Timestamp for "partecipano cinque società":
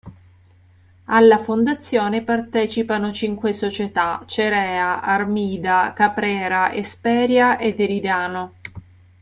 2.23-4.23